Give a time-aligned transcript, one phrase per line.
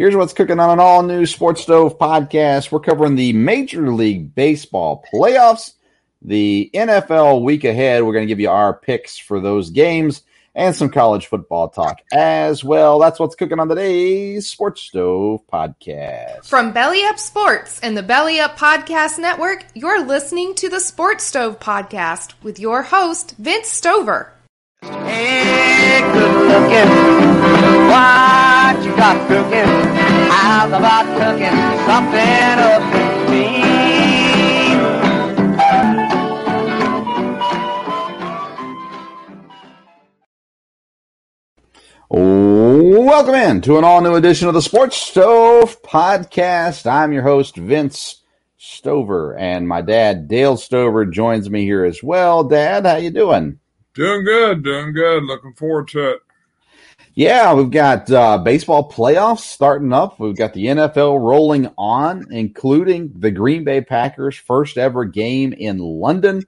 [0.00, 2.72] Here's what's cooking on an all new Sports Stove podcast.
[2.72, 5.74] We're covering the Major League Baseball playoffs,
[6.22, 8.02] the NFL week ahead.
[8.02, 10.22] We're going to give you our picks for those games
[10.54, 12.98] and some college football talk as well.
[12.98, 16.46] That's what's cooking on today's Sports Stove podcast.
[16.46, 21.24] From Belly Up Sports and the Belly Up Podcast Network, you're listening to the Sports
[21.24, 24.32] Stove podcast with your host, Vince Stover.
[24.80, 27.59] Hey, good looking.
[27.90, 29.66] What you got cooking?
[30.30, 31.50] How's about cooking
[31.88, 33.66] something up in me?
[43.04, 46.88] Welcome in to an all new edition of the Sports Stove Podcast.
[46.88, 48.22] I'm your host, Vince
[48.56, 52.44] Stover, and my dad, Dale Stover, joins me here as well.
[52.44, 53.58] Dad, how you doing?
[53.94, 55.24] Doing good, doing good.
[55.24, 56.20] Looking forward to it.
[57.14, 60.20] Yeah, we've got uh, baseball playoffs starting up.
[60.20, 65.78] We've got the NFL rolling on, including the Green Bay Packers' first ever game in
[65.78, 66.44] London.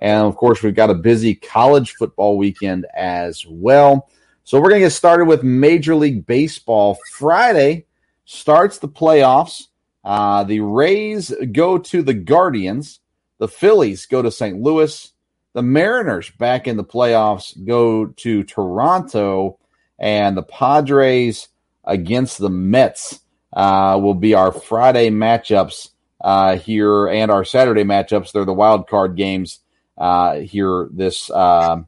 [0.00, 4.10] And of course, we've got a busy college football weekend as well.
[4.44, 6.98] So we're going to get started with Major League Baseball.
[7.12, 7.86] Friday
[8.26, 9.68] starts the playoffs.
[10.04, 13.00] Uh, the Rays go to the Guardians.
[13.38, 14.60] The Phillies go to St.
[14.60, 15.10] Louis.
[15.54, 19.58] The Mariners back in the playoffs go to Toronto.
[20.02, 21.48] And the Padres
[21.84, 23.20] against the Mets
[23.52, 28.32] uh, will be our Friday matchups uh, here and our Saturday matchups.
[28.32, 29.60] They're the wild card games
[29.96, 31.82] uh, here this uh,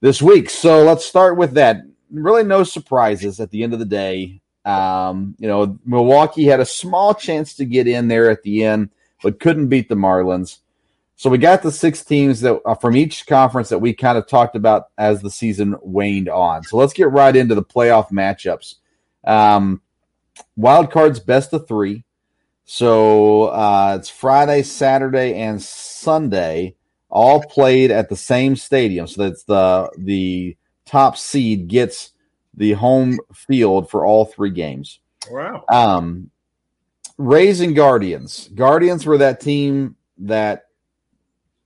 [0.00, 0.50] this week.
[0.50, 1.82] So let's start with that.
[2.10, 4.40] Really, no surprises at the end of the day.
[4.64, 8.90] Um, you know, Milwaukee had a small chance to get in there at the end,
[9.22, 10.58] but couldn't beat the Marlins.
[11.20, 14.26] So we got the six teams that uh, from each conference that we kind of
[14.26, 16.62] talked about as the season waned on.
[16.62, 18.76] So let's get right into the playoff matchups.
[19.24, 19.82] Um,
[20.56, 22.04] wild cards best of three.
[22.64, 26.74] So uh, it's Friday, Saturday, and Sunday
[27.10, 29.06] all played at the same stadium.
[29.06, 30.56] So that's the the
[30.86, 32.12] top seed gets
[32.54, 35.00] the home field for all three games.
[35.30, 35.66] Wow.
[35.68, 36.30] Um,
[37.18, 38.48] Rays and Guardians.
[38.54, 40.69] Guardians were that team that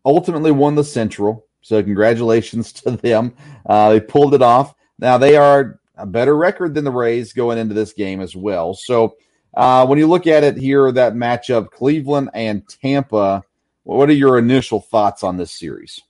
[0.04, 1.46] ultimately won the Central.
[1.62, 3.34] So congratulations to them.
[3.66, 4.74] Uh, they pulled it off.
[4.98, 8.74] Now they are a better record than the Rays going into this game as well.
[8.74, 9.16] So
[9.54, 13.44] uh, when you look at it here, that matchup, Cleveland and Tampa
[13.84, 16.00] what are your initial thoughts on this series?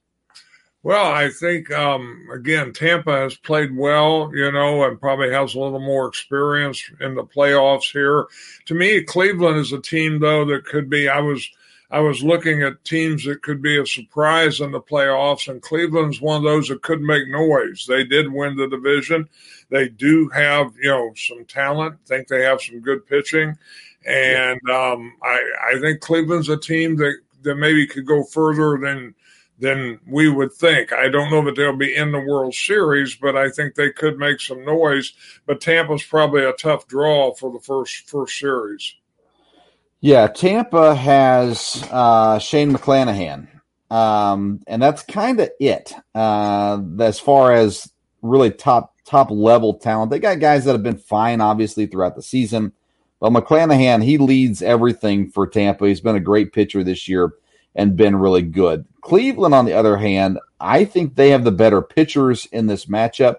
[0.83, 5.61] Well, I think um, again Tampa has played well, you know, and probably has a
[5.61, 8.27] little more experience in the playoffs here.
[8.67, 11.09] To me, Cleveland is a team though that could be.
[11.09, 11.49] I was
[11.95, 16.21] I was looking at teams that could be a surprise in the playoffs, and Cleveland's
[16.21, 17.87] one of those that could make noise.
[17.87, 19.29] They did win the division.
[19.71, 22.05] They do have you know some talent.
[22.05, 23.57] Think they have some good pitching,
[24.05, 29.15] and um, I I think Cleveland's a team that that maybe could go further than
[29.61, 30.93] than we would think.
[30.93, 34.19] I don't know that they'll be in the World Series, but I think they could
[34.19, 35.13] make some noise.
[35.47, 38.97] But Tampa's probably a tough draw for the first first series.
[40.05, 43.49] Yeah, Tampa has uh, Shane McClanahan,
[43.91, 50.11] um, and that's kind of it uh, as far as really top top level talent.
[50.11, 52.75] They got guys that have been fine, obviously, throughout the season.
[53.19, 55.89] But McClanahan, he leads everything for Tampa.
[55.89, 57.33] He's been a great pitcher this year
[57.75, 58.85] and been really good.
[59.01, 63.37] Cleveland, on the other hand, I think they have the better pitchers in this matchup.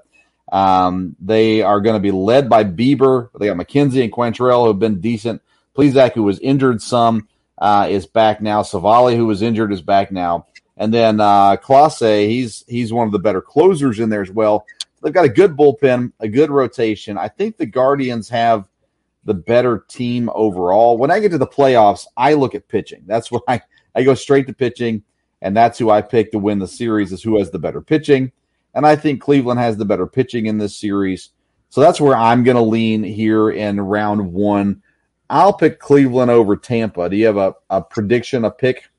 [0.51, 3.29] Um, they are going to be led by Bieber.
[3.39, 5.43] They got McKenzie and Quantrill who have been decent.
[5.75, 7.27] Plesac, who was injured some,
[7.57, 8.61] uh, is back now.
[8.61, 10.47] Civale, who was injured, is back now.
[10.77, 11.57] And then uh,
[11.99, 14.65] he's he's one of the better closers in there as well.
[15.01, 17.17] They've got a good bullpen, a good rotation.
[17.17, 18.67] I think the Guardians have
[19.23, 20.97] the better team overall.
[20.97, 23.03] When I get to the playoffs, I look at pitching.
[23.05, 23.61] That's what I,
[23.93, 25.03] I go straight to pitching,
[25.41, 28.31] and that's who I pick to win the series is who has the better pitching.
[28.73, 31.29] And I think Cleveland has the better pitching in this series.
[31.69, 34.81] So that's where I'm going to lean here in round one.
[35.29, 37.09] I'll pick Cleveland over Tampa.
[37.09, 38.89] Do you have a, a prediction, a pick?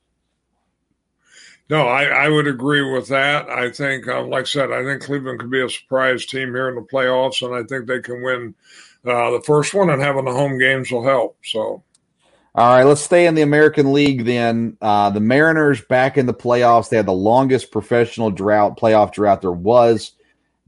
[1.69, 3.49] No, I, I would agree with that.
[3.49, 6.69] I think, um, like I said, I think Cleveland could be a surprise team here
[6.69, 8.55] in the playoffs, and I think they can win
[9.05, 11.37] uh, the first one, and having the home games will help.
[11.44, 11.82] So,
[12.55, 14.76] all right, let's stay in the American League then.
[14.81, 16.88] Uh, the Mariners back in the playoffs.
[16.88, 20.12] They had the longest professional drought, playoff drought there was.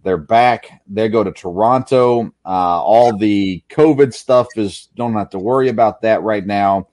[0.03, 0.83] They're back.
[0.87, 2.33] They go to Toronto.
[2.45, 6.89] Uh, all the COVID stuff is don't have to worry about that right now.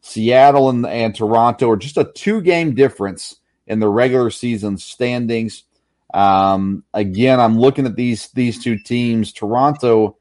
[0.00, 5.64] Seattle and, and Toronto are just a two game difference in the regular season standings.
[6.12, 9.32] Um, again, I'm looking at these these two teams.
[9.32, 10.16] Toronto,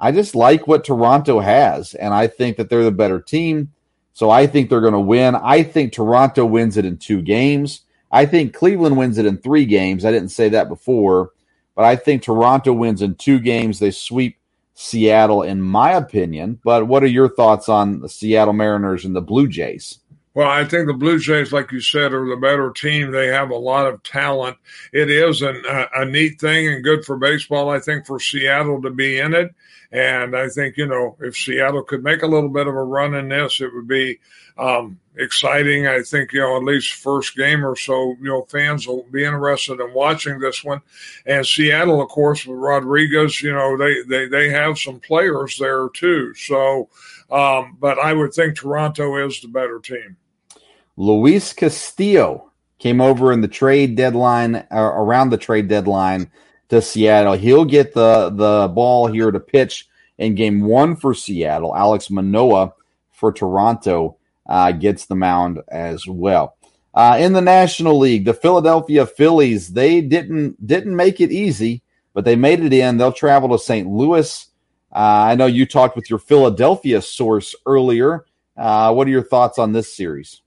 [0.00, 3.72] I just like what Toronto has, and I think that they're the better team.
[4.14, 5.34] So I think they're going to win.
[5.34, 7.82] I think Toronto wins it in two games.
[8.10, 10.04] I think Cleveland wins it in three games.
[10.04, 11.30] I didn't say that before,
[11.74, 13.78] but I think Toronto wins in two games.
[13.78, 14.38] They sweep
[14.74, 16.60] Seattle, in my opinion.
[16.64, 20.00] But what are your thoughts on the Seattle Mariners and the Blue Jays?
[20.34, 23.10] Well, I think the Blue Jays, like you said, are the better team.
[23.10, 24.56] They have a lot of talent.
[24.92, 28.80] It is an, a, a neat thing and good for baseball, I think, for Seattle
[28.80, 29.54] to be in it.
[29.90, 33.14] And I think, you know, if Seattle could make a little bit of a run
[33.14, 34.20] in this, it would be
[34.56, 35.86] um, exciting.
[35.86, 39.24] I think, you know, at least first game or so, you know, fans will be
[39.24, 40.80] interested in watching this one.
[41.26, 45.90] And Seattle, of course, with Rodriguez, you know, they, they, they have some players there
[45.90, 46.32] too.
[46.34, 46.88] So,
[47.30, 50.16] um, but I would think Toronto is the better team.
[50.96, 56.30] Luis Castillo came over in the trade deadline, uh, around the trade deadline
[56.68, 57.34] to Seattle.
[57.34, 61.72] He'll get the, the ball here to pitch in game one for Seattle.
[61.72, 62.72] Alek Manoah
[63.10, 64.16] for Toronto
[64.46, 66.56] uh, gets the mound as well.
[66.94, 72.24] Uh, in the National League, the Philadelphia Phillies they didn't didn't make it easy, but
[72.24, 72.98] they made it in.
[72.98, 73.88] They'll travel to St.
[73.88, 74.46] Louis.
[74.94, 78.26] Uh, I know you talked with your Philadelphia source earlier.
[78.56, 80.42] Uh, what are your thoughts on this series?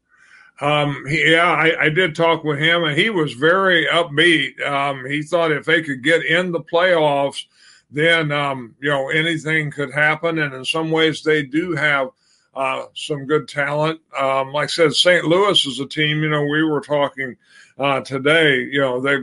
[0.61, 4.65] Um, he, yeah, I, I, did talk with him, and he was very upbeat.
[4.65, 7.43] Um, he thought if they could get in the playoffs,
[7.91, 10.39] then um, you know anything could happen.
[10.39, 12.09] And in some ways, they do have
[12.53, 13.99] uh, some good talent.
[14.17, 15.25] Um, like I said, St.
[15.25, 16.23] Louis is a team.
[16.23, 17.35] You know, we were talking
[17.77, 18.61] uh, today.
[18.61, 19.17] You know, they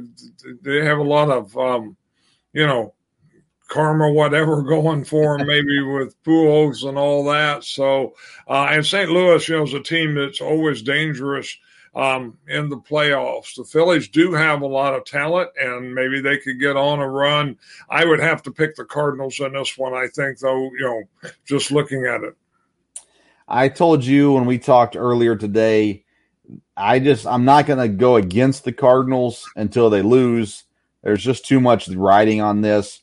[0.60, 1.96] they have a lot of um,
[2.52, 2.92] you know
[3.72, 7.64] karma, whatever, going for them, maybe with Pujols and all that.
[7.64, 8.14] So,
[8.48, 9.10] uh, and St.
[9.10, 11.56] Louis, you know, is a team that's always dangerous
[11.94, 13.56] um, in the playoffs.
[13.56, 17.08] The Phillies do have a lot of talent, and maybe they could get on a
[17.08, 17.58] run.
[17.88, 19.94] I would have to pick the Cardinals in this one.
[19.94, 22.34] I think, though, you know, just looking at it.
[23.48, 26.04] I told you when we talked earlier today.
[26.74, 30.64] I just I'm not going to go against the Cardinals until they lose.
[31.02, 33.01] There's just too much riding on this.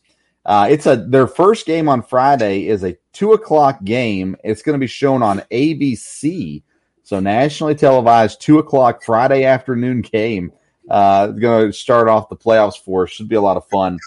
[0.49, 4.35] Uh, it's a their first game on Friday is a two o'clock game.
[4.43, 6.63] It's going to be shown on ABC,
[7.03, 10.51] so nationally televised two o'clock Friday afternoon game.
[10.89, 13.05] Uh, going to start off the playoffs for.
[13.05, 13.99] Should be a lot of fun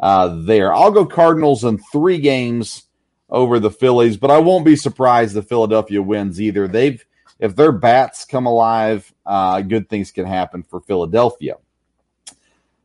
[0.00, 0.74] uh, there.
[0.74, 2.88] I'll go Cardinals in three games
[3.30, 6.66] over the Phillies, but I won't be surprised if Philadelphia wins either.
[6.66, 7.04] They've
[7.38, 11.54] if their bats come alive, uh, good things can happen for Philadelphia.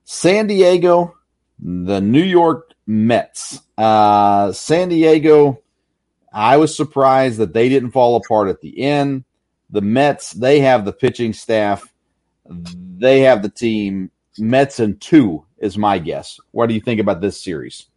[0.04, 1.16] San Diego,
[1.62, 3.62] the New York Mets.
[3.78, 5.62] Uh, San Diego,
[6.34, 9.24] I was surprised that they didn't fall apart at the end.
[9.70, 11.94] The Mets, they have the pitching staff,
[12.50, 14.12] they have the team.
[14.38, 16.40] Mets and two is my guess.
[16.52, 17.88] What do you think about this series?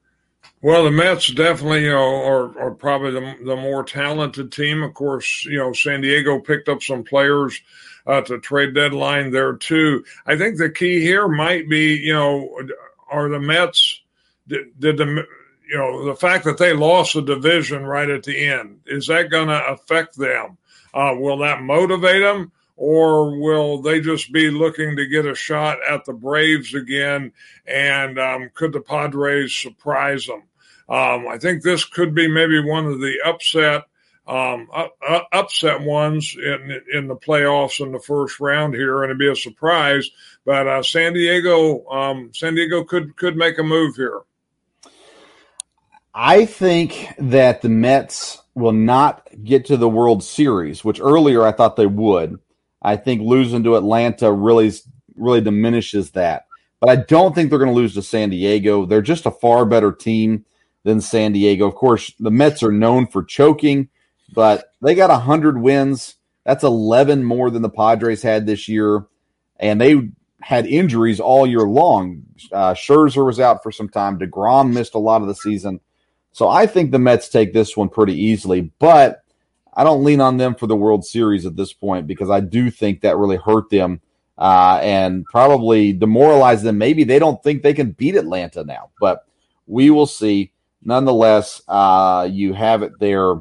[0.60, 4.82] Well, the Mets definitely, know, are, are probably the, the more talented team.
[4.82, 7.60] Of course, you know, San Diego picked up some players
[8.06, 10.04] uh, to trade deadline there too.
[10.26, 12.60] I think the key here might be, you know,
[13.12, 14.00] are the Mets
[14.48, 15.26] did, did the
[15.69, 19.31] you know the fact that they lost the division right at the end is that
[19.31, 20.58] going to affect them?
[20.94, 25.78] Uh, will that motivate them, or will they just be looking to get a shot
[25.88, 27.32] at the Braves again?
[27.66, 30.42] And um, could the Padres surprise them?
[30.88, 33.84] Um, I think this could be maybe one of the upset
[34.26, 34.69] um,
[35.32, 39.36] upset ones in in the playoffs in the first round here, and it'd be a
[39.36, 40.08] surprise.
[40.44, 44.20] But uh, San Diego, um, San Diego could could make a move here.
[46.14, 51.52] I think that the Mets will not get to the World Series, which earlier I
[51.52, 52.38] thought they would.
[52.82, 54.72] I think losing to Atlanta really
[55.17, 56.46] really diminishes that.
[56.81, 58.86] But I don't think they're going to lose to San Diego.
[58.86, 60.44] They're just a far better team
[60.84, 61.67] than San Diego.
[61.67, 63.88] Of course, the Mets are known for choking,
[64.32, 66.17] but they got 100 wins.
[66.44, 69.06] That's 11 more than the Padres had this year.
[69.58, 70.10] And they
[70.41, 72.24] had injuries all year long.
[72.51, 74.19] Uh, Scherzer was out for some time.
[74.19, 75.81] DeGrom missed a lot of the season.
[76.32, 79.22] So I think the Mets take this one pretty easily, but
[79.74, 82.70] I don't lean on them for the World Series at this point because I do
[82.70, 84.01] think that really hurt them
[84.39, 86.79] uh, and probably demoralize them.
[86.79, 89.27] Maybe they don't think they can beat Atlanta now, but
[89.67, 90.53] we will see.
[90.84, 93.36] Nonetheless, uh, you have it there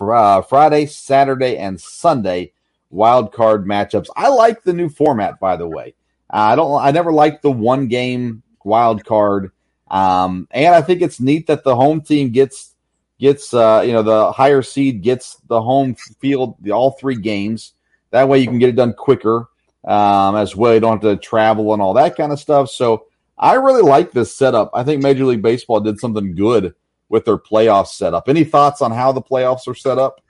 [0.00, 2.52] uh, Friday, Saturday, and Sunday
[2.90, 4.08] wild card matchups.
[4.16, 5.94] I like the new format, by the way.
[6.30, 6.82] I don't.
[6.82, 9.52] I never liked the one game wild card,
[9.90, 12.74] um, and I think it's neat that the home team gets
[13.18, 17.74] gets uh, you know the higher seed gets the home field the all three games.
[18.10, 19.48] That way you can get it done quicker
[19.84, 20.74] um, as well.
[20.74, 22.70] You don't have to travel and all that kind of stuff.
[22.70, 23.06] So
[23.38, 24.70] I really like this setup.
[24.74, 26.74] I think Major League Baseball did something good
[27.08, 28.28] with their playoff setup.
[28.28, 30.20] Any thoughts on how the playoffs are set up?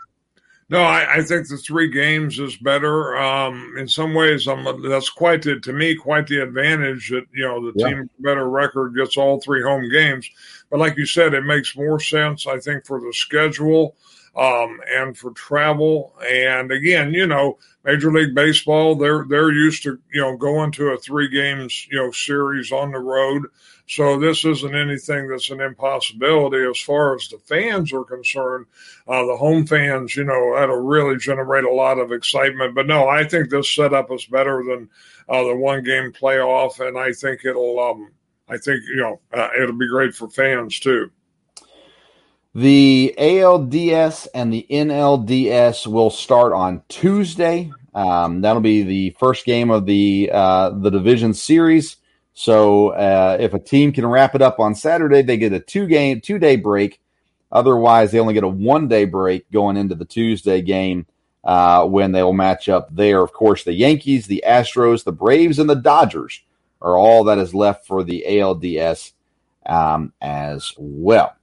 [0.69, 3.17] No, I, I, think the three games is better.
[3.17, 7.45] Um, in some ways, I'm, that's quite the, to me quite the advantage that you
[7.47, 7.89] know the yeah.
[7.89, 10.29] team better record gets all three home games.
[10.71, 13.97] But like you said, it makes more sense, I think, for the schedule
[14.37, 16.15] um, and for travel.
[16.29, 20.89] And again, you know, Major League Baseball, they're they're used to you know going to
[20.89, 23.45] a three games you know series on the road.
[23.89, 28.67] So this isn't anything that's an impossibility as far as the fans are concerned.
[29.07, 32.75] Uh, the home fans, you know, that'll really generate a lot of excitement.
[32.75, 34.91] But no, I think this setup is better than
[35.29, 38.11] uh, the one game playoff, and I think it'll, um,
[38.49, 41.11] I think you know, uh, it'll be great for fans too.
[42.55, 47.71] The ALDS and the NLDS will start on Tuesday.
[47.95, 51.97] Um, that'll be the first game of the uh, the division series.
[52.33, 55.87] So uh, if a team can wrap it up on Saturday, they get a two
[55.87, 57.01] game, two day break.
[57.51, 61.07] Otherwise, they only get a one day break going into the Tuesday game
[61.45, 63.23] uh, when they will match up there.
[63.23, 66.43] Of course, the Yankees, the Astros, the Braves, and the Dodgers
[66.81, 69.13] are all that is left for the ALDS
[69.67, 71.37] um, as well.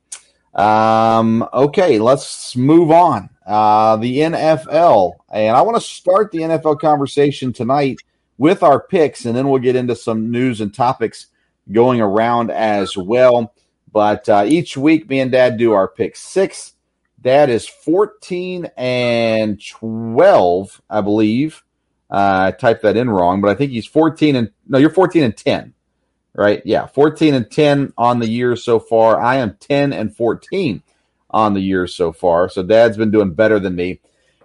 [0.54, 3.30] Um, okay, let's move on.
[3.46, 7.98] Uh, the NFL, and I want to start the NFL conversation tonight
[8.38, 11.28] with our picks, and then we'll get into some news and topics
[11.72, 13.54] going around as well.
[13.92, 16.74] But uh, each week, me and Dad do our pick six.
[17.22, 21.63] Dad is 14 and 12, I believe.
[22.14, 25.24] Uh, I typed that in wrong, but I think he's 14 and no, you're 14
[25.24, 25.74] and 10,
[26.36, 26.62] right?
[26.64, 29.20] Yeah, 14 and 10 on the year so far.
[29.20, 30.84] I am 10 and 14
[31.32, 32.50] on the year so far.
[32.50, 34.00] So Dad's been doing better than me.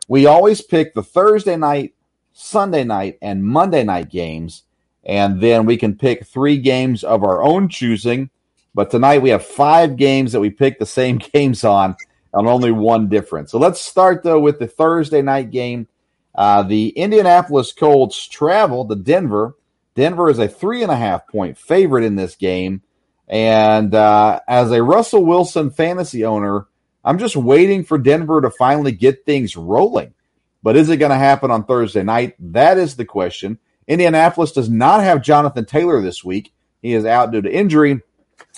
[0.08, 1.92] We always pick the Thursday night
[2.40, 4.62] Sunday night, and Monday night games.
[5.04, 8.30] And then we can pick three games of our own choosing.
[8.74, 11.96] But tonight we have five games that we pick the same games on,
[12.32, 13.50] and only one difference.
[13.50, 15.88] So let's start, though, with the Thursday night game.
[16.38, 19.56] Uh, the Indianapolis Colts travel to Denver.
[19.96, 22.82] Denver is a three and a half point favorite in this game.
[23.26, 26.68] And uh, as a Russell Wilson fantasy owner,
[27.04, 30.14] I'm just waiting for Denver to finally get things rolling.
[30.62, 32.36] But is it going to happen on Thursday night?
[32.52, 33.58] That is the question.
[33.88, 36.54] Indianapolis does not have Jonathan Taylor this week.
[36.80, 38.00] He is out due to injury.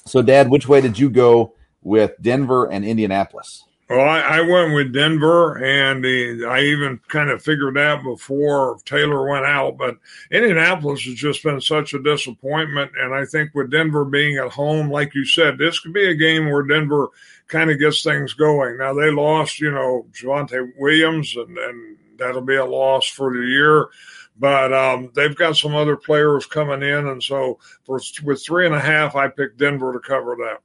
[0.05, 3.65] So, Dad, which way did you go with Denver and Indianapolis?
[3.91, 8.79] Well, I, I went with Denver, and the, I even kind of figured that before
[8.85, 9.79] Taylor went out.
[9.79, 9.97] But
[10.31, 12.93] Indianapolis has just been such a disappointment.
[12.97, 16.15] And I think with Denver being at home, like you said, this could be a
[16.15, 17.09] game where Denver
[17.49, 18.79] kind of gets things going.
[18.79, 23.45] Now they lost, you know, Javonte Williams, and, and that'll be a loss for the
[23.45, 23.89] year.
[24.39, 28.75] But um, they've got some other players coming in, and so for with three and
[28.75, 30.59] a half, I picked Denver to cover that.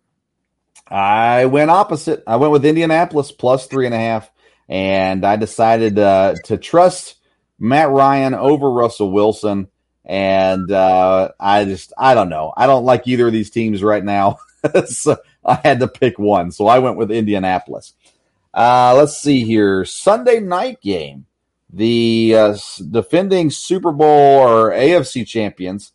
[0.88, 2.24] I went opposite.
[2.28, 4.30] I went with Indianapolis plus three and a half,
[4.70, 7.16] and I decided uh, to trust
[7.60, 9.68] Matt Ryan over Russell Wilson.
[10.04, 12.54] And uh, I just, I don't know.
[12.56, 14.38] I don't like either of these teams right now.
[14.86, 17.94] so I had to pick one, so I went with Indianapolis.
[18.54, 19.84] Uh, let's see here.
[19.86, 21.26] Sunday night game.
[21.74, 22.58] The uh,
[22.90, 25.92] defending Super Bowl or AFC champions,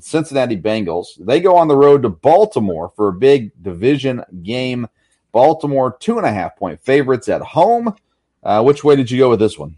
[0.00, 4.88] Cincinnati Bengals, they go on the road to Baltimore for a big division game.
[5.32, 7.94] Baltimore, two and a half point favorites at home.
[8.42, 9.76] Uh, which way did you go with this one?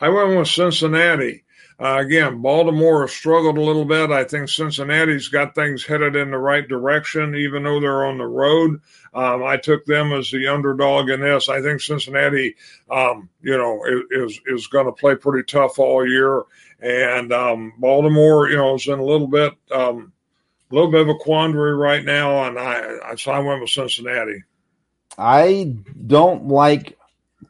[0.00, 1.44] I went with Cincinnati.
[1.80, 4.10] Uh, again, Baltimore struggled a little bit.
[4.10, 8.26] I think Cincinnati's got things headed in the right direction, even though they're on the
[8.26, 8.80] road.
[9.14, 11.48] Um, I took them as the underdog in this.
[11.48, 12.56] I think Cincinnati,
[12.90, 16.42] um, you know, is is going to play pretty tough all year,
[16.80, 20.12] and um, Baltimore, you know, is in a little bit, um,
[20.70, 23.70] a little bit of a quandary right now, and I, I, so I went with
[23.70, 24.42] Cincinnati.
[25.16, 25.74] I
[26.06, 26.96] don't like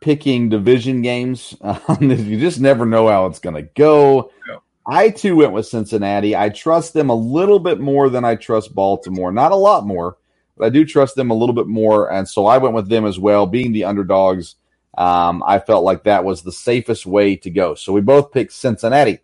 [0.01, 1.55] picking division games.
[2.01, 4.31] You just never know how it's going to go.
[4.49, 4.59] Yeah.
[4.87, 6.35] I too went with Cincinnati.
[6.35, 9.31] I trust them a little bit more than I trust Baltimore.
[9.31, 10.17] Not a lot more,
[10.57, 12.11] but I do trust them a little bit more.
[12.11, 13.47] And so I went with them as well.
[13.47, 14.55] Being the underdogs,
[14.99, 17.77] um, I felt like that was the safest way to go.
[17.77, 19.21] So we both picked Cincinnati.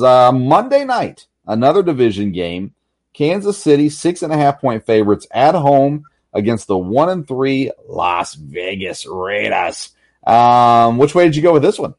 [0.00, 2.72] Uh, Monday night, another division game.
[3.12, 7.72] Kansas City, six and a half point favorites at home against the one and three
[7.88, 9.90] Las Vegas Raiders.
[10.24, 11.94] Um, which way did you go with this one?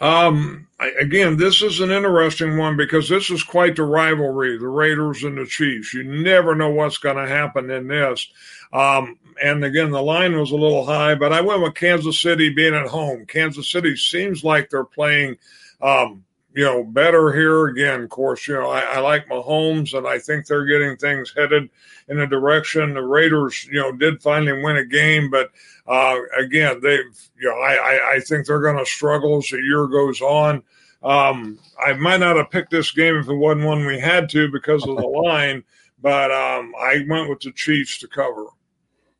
[0.00, 5.24] Um, again, this is an interesting one because this is quite the rivalry, the Raiders
[5.24, 5.94] and the Chiefs.
[5.94, 8.30] You never know what's going to happen in this.
[8.72, 12.50] Um, and again, the line was a little high, but I went with Kansas City
[12.50, 13.26] being at home.
[13.26, 15.36] Kansas City seems like they're playing,
[15.80, 18.02] um, you know, better here again.
[18.02, 21.68] Of course, you know, I, I like Mahomes, and I think they're getting things headed
[22.08, 22.94] in a direction.
[22.94, 25.50] The Raiders, you know, did finally win a game, but
[25.86, 29.86] uh, again, they, you know, I, I think they're going to struggle as the year
[29.86, 30.62] goes on.
[31.02, 34.50] Um, I might not have picked this game if it wasn't one we had to
[34.50, 35.62] because of the line,
[36.00, 38.46] but um, I went with the Chiefs to cover.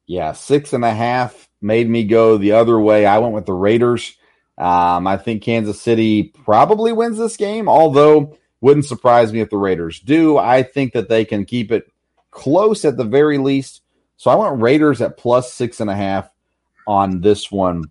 [0.08, 3.04] Yeah, six and a half made me go the other way.
[3.04, 4.16] I went with the Raiders.
[4.56, 9.58] Um, I think Kansas City probably wins this game, although wouldn't surprise me if the
[9.58, 10.38] Raiders do.
[10.38, 11.92] I think that they can keep it
[12.30, 13.82] close at the very least.
[14.16, 16.28] So I went Raiders at plus six and a half
[16.86, 17.84] on this one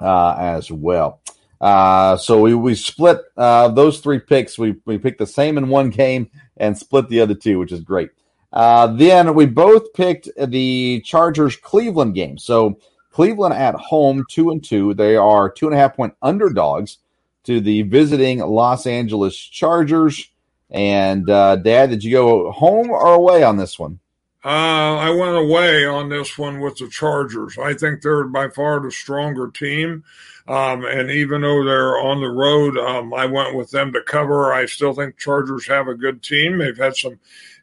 [0.00, 1.20] uh, as well.
[1.60, 4.58] Uh, so we, we split uh, those three picks.
[4.58, 7.80] We, we picked the same in one game and split the other two, which is
[7.80, 8.10] great.
[8.52, 12.36] Uh, then we both picked the Chargers Cleveland game.
[12.38, 12.78] So
[13.10, 14.94] Cleveland at home, two and two.
[14.94, 16.98] They are two and a half point underdogs
[17.44, 20.30] to the visiting Los Angeles Chargers.
[20.70, 23.98] And uh, Dad, did you go home or away on this one?
[24.44, 27.58] Uh, I went away on this one with the Chargers.
[27.58, 30.02] I think they're by far the stronger team.
[30.48, 34.52] Um, and even though they're on the road, um, I went with them to cover.
[34.52, 36.58] I still think Chargers have a good team.
[36.58, 37.20] They've had some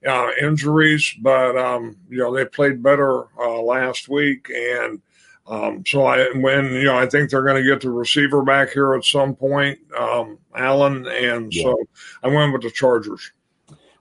[0.08, 5.02] uh, injuries, but um, you know they played better uh, last week, and
[5.48, 8.72] um, so I when you know I think they're going to get the receiver back
[8.72, 11.64] here at some point, um, Allen, and yeah.
[11.64, 11.84] so
[12.24, 13.32] I went with the Chargers.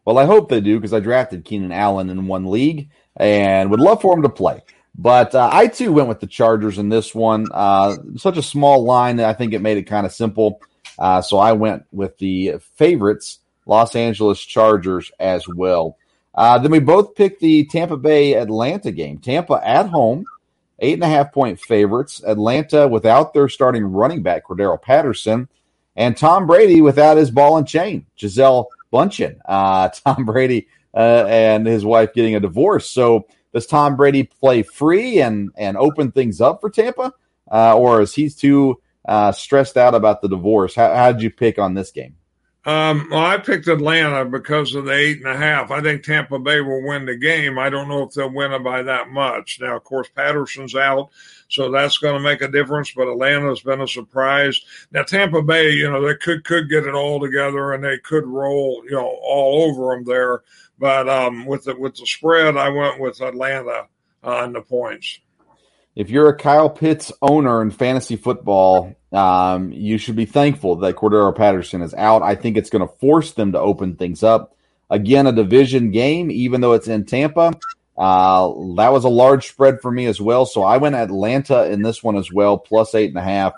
[0.05, 3.81] Well, I hope they do because I drafted Keenan Allen in one league and would
[3.81, 4.63] love for him to play.
[4.97, 7.47] But uh, I too went with the Chargers in this one.
[7.53, 10.61] Uh, such a small line that I think it made it kind of simple.
[10.99, 15.97] Uh, so I went with the favorites, Los Angeles Chargers, as well.
[16.35, 19.19] Uh, then we both picked the Tampa Bay Atlanta game.
[19.19, 20.25] Tampa at home,
[20.79, 22.23] eight and a half point favorites.
[22.27, 25.49] Atlanta without their starting running back, Cordarrelle Patterson,
[25.97, 29.39] and Tom Brady without his ball and chain, Gisele Bündchen.
[29.45, 32.89] Uh, Tom Brady uh, and his wife getting a divorce.
[32.89, 37.13] So does Tom Brady play free and and open things up for Tampa,
[37.51, 40.75] uh, or is he too uh, stressed out about the divorce?
[40.75, 42.15] How, how did you pick on this game?
[42.69, 45.71] Um, well, I picked Atlanta because of the eight and a half.
[45.71, 47.59] I think Tampa Bay will win the game.
[47.59, 49.59] I don't know if they'll win it by that much.
[49.59, 51.09] Now, of course, Patterson's out,
[51.49, 52.93] so that's going to make a difference.
[52.95, 54.61] But Atlanta's been a surprise.
[54.93, 58.27] Now, Tampa Bay, you know, they could could get it all together and they could
[58.27, 60.43] roll, you know, all over them there.
[60.79, 63.87] But um, with the with the spread, I went with Atlanta
[64.23, 65.21] on the points.
[65.97, 70.97] If you're a Kyle Pitts owner in fantasy football, um, you should be thankful that
[70.97, 72.23] Cordarrelle Patterson is out.
[72.23, 74.55] I think it's going to force them to open things up.
[74.91, 77.53] Again, a division game, even though it's in Tampa.
[77.97, 80.47] Uh, that was a large spread for me as well.
[80.47, 83.55] So I went Atlanta in this one as well, plus eight and a half,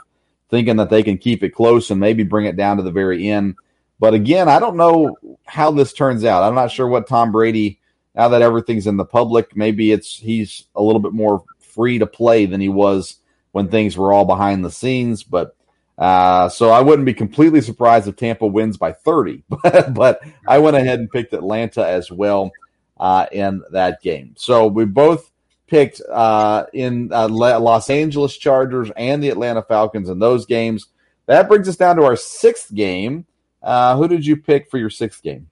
[0.49, 3.29] thinking that they can keep it close and maybe bring it down to the very
[3.29, 3.57] end.
[3.99, 6.43] But again, I don't know how this turns out.
[6.43, 7.81] I'm not sure what Tom Brady,
[8.15, 12.07] now that everything's in the public, maybe it's he's a little bit more free to
[12.07, 13.17] play than he was
[13.53, 15.23] when things were all behind the scenes.
[15.23, 15.57] But
[16.01, 19.45] uh, so I wouldn't be completely surprised if Tampa wins by 30.
[19.91, 22.51] but, I went ahead and picked Atlanta as well
[22.99, 24.35] uh, in that game.
[24.37, 25.31] So we both
[25.67, 30.87] picked uh, in uh, Los Angeles Chargers and the Atlanta Falcons in those games.
[31.27, 33.27] That brings us down to our sixth game.
[33.63, 35.51] Uh, who did you pick for your sixth game?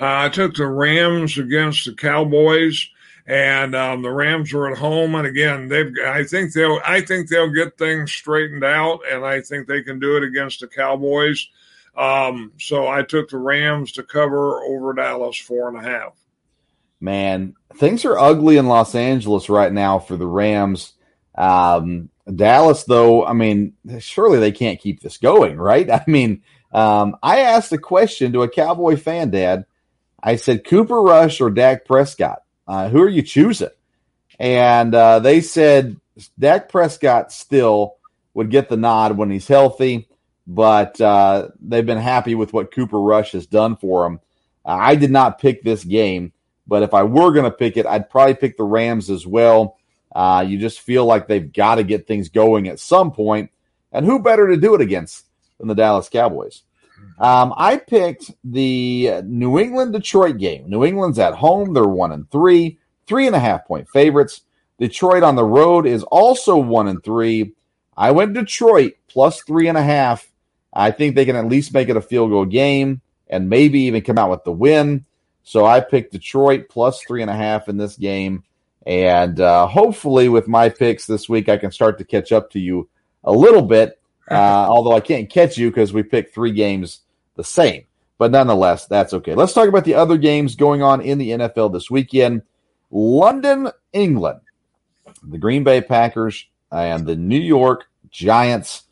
[0.00, 2.88] Uh, I took the Rams against the Cowboys,
[3.28, 5.14] and um, the Rams are at home.
[5.14, 9.42] And again, they've I think they'll I think they'll get things straightened out, and I
[9.42, 11.46] think they can do it against the Cowboys.
[11.94, 16.14] Um, so I took the Rams to cover over Dallas four and a half.
[17.00, 20.94] Man, things are ugly in Los Angeles right now for the Rams.
[21.36, 25.88] Um, Dallas, though, I mean, surely they can't keep this going, right?
[25.90, 29.66] I mean, um, I asked a question to a Cowboy fan, Dad.
[30.20, 32.42] I said, Cooper Rush or Dak Prescott?
[32.68, 33.70] Uh, who are you choosing?
[34.38, 35.96] And uh, they said
[36.38, 37.96] Dak Prescott still
[38.34, 40.06] would get the nod when he's healthy,
[40.46, 44.20] but uh, they've been happy with what Cooper Rush has done for them.
[44.64, 46.32] I did not pick this game,
[46.66, 49.78] but if I were going to pick it, I'd probably pick the Rams as well.
[50.14, 53.50] Uh, you just feel like they've got to get things going at some point,
[53.92, 55.24] and who better to do it against
[55.58, 56.62] than the Dallas Cowboys.
[57.18, 60.68] Um, I picked the New England Detroit game.
[60.68, 64.42] New England's at home; they're one and three, three and a half point favorites.
[64.78, 67.52] Detroit on the road is also one and three.
[67.96, 70.30] I went Detroit plus three and a half.
[70.72, 74.02] I think they can at least make it a field goal game and maybe even
[74.02, 75.04] come out with the win.
[75.42, 78.44] So I picked Detroit plus three and a half in this game.
[78.86, 82.60] And uh, hopefully, with my picks this week, I can start to catch up to
[82.60, 82.88] you
[83.24, 83.94] a little bit.
[84.30, 87.00] Uh, although I can't catch you because we picked three games
[87.38, 87.84] the same.
[88.18, 89.34] But nonetheless, that's okay.
[89.34, 92.42] Let's talk about the other games going on in the NFL this weekend.
[92.90, 94.40] London, England.
[95.22, 98.82] The Green Bay Packers and the New York Giants.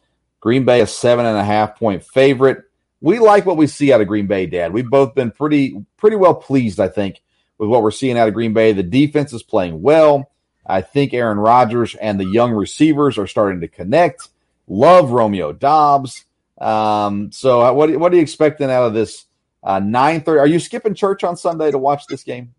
[0.40, 2.62] Green Bay a seven and a half point favorite.
[3.00, 4.72] We like what we see out of Green Bay, Dad.
[4.72, 7.20] We've both been pretty pretty well pleased, I think,
[7.58, 8.72] with what we're seeing out of Green Bay.
[8.72, 10.30] The defense is playing well.
[10.64, 14.28] I think Aaron Rodgers and the young receivers are starting to connect.
[14.68, 16.24] Love Romeo Doubs.
[16.58, 19.26] Um, so, uh, what what are you expecting out of this
[19.62, 20.40] uh, nine thirty?
[20.40, 22.54] Are you skipping church on Sunday to watch this game?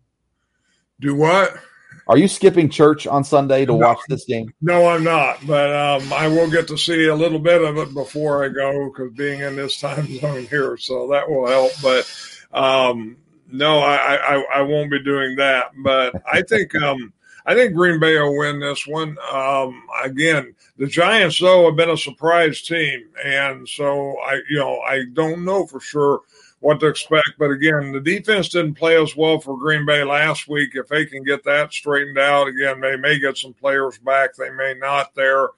[1.00, 1.56] Do what?
[2.06, 3.78] Are you skipping church on Sunday to No.
[3.78, 4.52] watch this game?
[4.62, 7.92] No, I'm not, but um, I will get to see a little bit of it
[7.92, 11.72] before I go because being in this time zone here, so that will help.
[11.82, 13.16] But um,
[13.50, 15.72] no, I, I I won't be doing that.
[15.82, 17.12] But I think um,
[17.48, 19.16] I think Green Bay will win this one.
[19.32, 24.80] Um, again, the Giants though have been a surprise team, and so I you know
[24.80, 26.20] I don't know for sure
[26.60, 27.30] what to expect.
[27.38, 30.72] But again, the defense didn't play as well for Green Bay last week.
[30.74, 34.34] If they can get that straightened out, again, they may get some players back.
[34.34, 35.48] They may not there.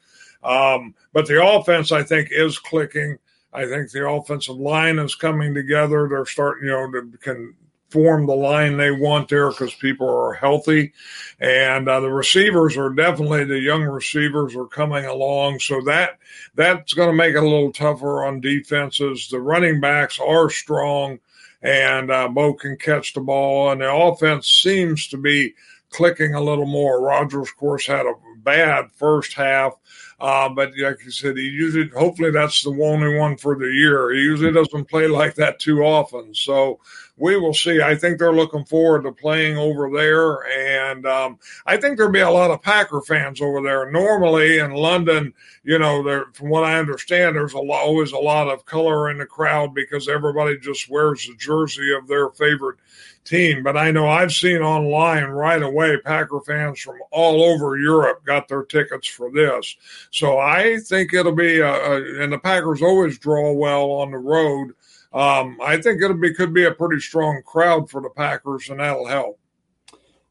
[0.45, 3.19] Um, but the offense, I think, is clicking.
[3.53, 6.07] I think the offensive line is coming together.
[6.09, 7.57] They're starting, you know, to can
[7.91, 10.93] form the line they want there because people are healthy.
[11.41, 15.59] And uh, the receivers are definitely the young receivers are coming along.
[15.61, 16.19] So that
[16.55, 19.29] that's going to make it a little tougher on defenses.
[19.29, 21.19] The running backs are strong
[21.63, 23.73] and uh, both can catch the ball.
[23.73, 25.55] And the offense seems to be
[25.91, 27.03] clicking a little more.
[27.03, 29.75] Rodgers, of course, had a bad first half.
[30.19, 34.11] Uh, but like you said, he usually, hopefully, that's the only one for the year.
[34.13, 36.35] He usually doesn't play like that too often.
[36.35, 36.81] So
[37.21, 37.83] we will see.
[37.83, 40.43] I think they're looking forward to playing over there.
[40.89, 43.91] And um, I think there'll be a lot of Packer fans over there.
[43.91, 48.19] Normally in London, you know, there, from what I understand, there's a lot, always a
[48.19, 52.79] lot of color in the crowd because everybody just wears the jersey of their favorite
[53.25, 53.63] team.
[53.63, 58.49] But I know I've seen online right away Packer fans from all over Europe got
[58.49, 59.77] their tickets for this.
[60.11, 64.17] So I think it'll be, a, a, and the Packers always draw well on the
[64.17, 64.73] road.
[65.13, 68.81] Um, I think it'll be could be a pretty strong crowd for the Packers, and
[68.81, 69.39] that'll help.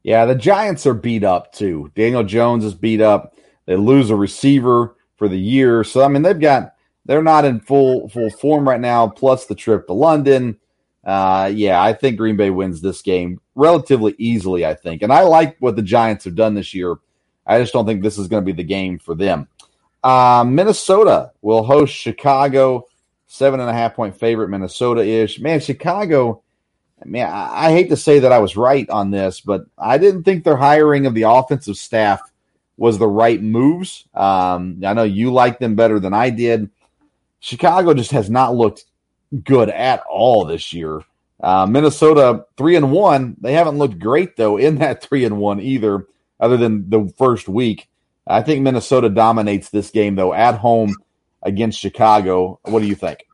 [0.03, 1.91] Yeah, the Giants are beat up too.
[1.95, 3.35] Daniel Jones is beat up.
[3.65, 7.59] They lose a receiver for the year, so I mean they've got they're not in
[7.59, 9.07] full full form right now.
[9.07, 10.57] Plus the trip to London.
[11.03, 14.65] Uh, yeah, I think Green Bay wins this game relatively easily.
[14.65, 16.95] I think, and I like what the Giants have done this year.
[17.45, 19.47] I just don't think this is going to be the game for them.
[20.03, 22.87] Uh, Minnesota will host Chicago,
[23.29, 24.49] seven and a half point favorite.
[24.49, 25.39] Minnesota ish.
[25.39, 26.41] Man, Chicago.
[27.05, 30.23] Man, I, I hate to say that I was right on this, but I didn't
[30.23, 32.19] think their hiring of the offensive staff
[32.75, 34.05] was the right moves.
[34.13, 36.69] Um, I know you like them better than I did.
[37.39, 38.83] Chicago just has not looked
[39.43, 41.01] good at all this year.
[41.41, 43.37] Uh, Minnesota three and one.
[43.39, 46.07] They haven't looked great though in that three and one either,
[46.39, 47.87] other than the first week.
[48.27, 50.95] I think Minnesota dominates this game though at home
[51.41, 52.59] against Chicago.
[52.63, 53.25] What do you think?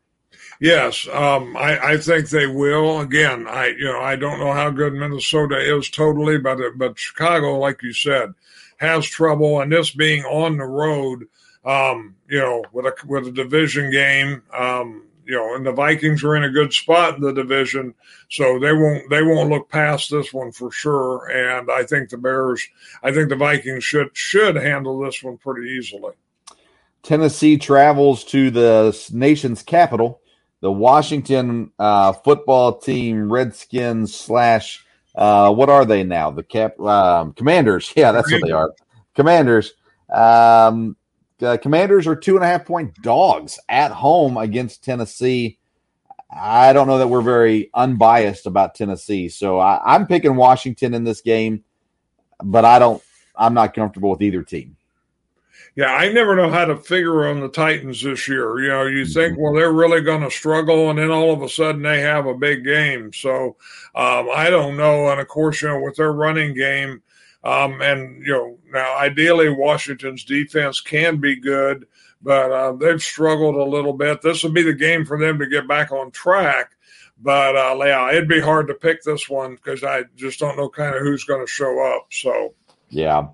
[0.60, 3.02] Yes, um, I, I think they will.
[3.02, 7.60] Again, I you know I don't know how good Minnesota is totally, but but Chicago,
[7.60, 8.34] like you said,
[8.78, 11.28] has trouble, and this being on the road,
[11.66, 16.24] um, you know, with a with a division game, um, you know, and the Vikings
[16.24, 17.94] are in a good spot in the division,
[18.30, 21.30] so they won't they won't look past this one for sure.
[21.30, 22.66] And I think the Bears,
[23.04, 26.14] I think the Vikings should should handle this one pretty easily.
[27.06, 30.22] Tennessee travels to the nation's capital,
[30.62, 36.32] the Washington uh, football team, Redskins slash uh, what are they now?
[36.32, 37.94] The cap um, Commanders.
[37.96, 38.74] Yeah, that's what they are.
[39.14, 39.74] Commanders.
[40.12, 40.98] Um,
[41.42, 45.60] uh, commanders are two and a half point dogs at home against Tennessee.
[46.32, 51.04] I don't know that we're very unbiased about Tennessee, so I, I'm picking Washington in
[51.04, 51.64] this game,
[52.44, 53.02] but I don't.
[53.36, 54.75] I'm not comfortable with either team.
[55.76, 58.60] Yeah, I never know how to figure on the Titans this year.
[58.60, 61.50] You know, you think, well, they're really going to struggle, and then all of a
[61.50, 63.12] sudden they have a big game.
[63.12, 63.58] So
[63.94, 65.10] um, I don't know.
[65.10, 67.02] And of course, you know, with their running game,
[67.44, 71.86] um, and you know, now ideally Washington's defense can be good,
[72.22, 74.22] but uh, they've struggled a little bit.
[74.22, 76.72] This will be the game for them to get back on track.
[77.22, 80.70] But uh, yeah, it'd be hard to pick this one because I just don't know
[80.70, 82.08] kind of who's going to show up.
[82.12, 82.54] So
[82.90, 83.28] yeah,